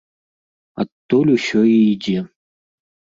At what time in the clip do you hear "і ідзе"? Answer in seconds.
1.73-2.17